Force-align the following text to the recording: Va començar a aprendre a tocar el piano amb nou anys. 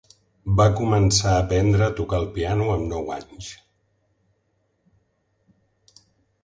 Va 0.59 0.65
començar 0.77 1.33
a 1.33 1.41
aprendre 1.41 1.85
a 1.89 1.93
tocar 1.99 2.21
el 2.21 2.25
piano 2.39 2.71
amb 2.77 2.91
nou 2.95 3.13
anys. 3.17 3.53